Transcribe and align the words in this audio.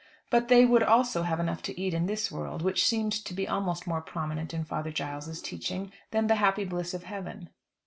But 0.31 0.47
they 0.47 0.65
would 0.65 0.81
also 0.81 1.21
have 1.21 1.39
enough 1.39 1.61
to 1.61 1.79
eat 1.79 1.93
in 1.93 2.07
this 2.07 2.31
world; 2.31 2.63
which 2.63 2.85
seemed 2.87 3.11
to 3.23 3.33
be 3.35 3.47
almost 3.47 3.85
more 3.85 4.01
prominent 4.01 4.51
in 4.51 4.65
Father 4.65 4.89
Giles's 4.91 5.43
teaching 5.43 5.91
than 6.09 6.25
the 6.25 6.37
happy 6.41 6.65
bliss 6.65 6.95
of 6.95 7.03
heaven. 7.03 7.49